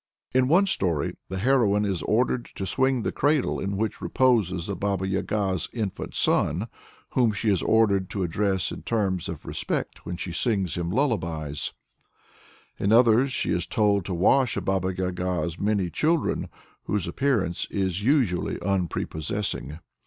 [0.33, 4.73] In one story the heroine is ordered to swing the cradle in which reposes a
[4.73, 6.69] Baba Yaga's infant son,
[7.13, 11.73] whom she is ordered to address in terms of respect when she sings him lullabies;
[12.79, 16.49] in others she is told to wash a Baba Yaga's many children,
[16.85, 19.77] whose appearance is usually unprepossessing.